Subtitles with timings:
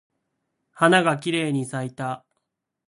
[0.71, 2.25] 花がきれいに咲いた。